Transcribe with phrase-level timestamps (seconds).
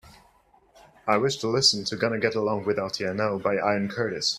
[1.05, 4.29] I wish to listen to Gonna Get Along Without Ya Now by Ian Curtis.